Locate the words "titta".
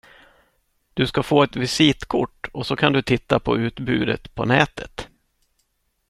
3.01-3.39